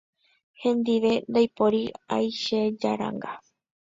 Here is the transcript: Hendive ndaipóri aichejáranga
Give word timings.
Hendive 0.61 1.11
ndaipóri 1.29 1.83
aichejáranga 2.15 3.31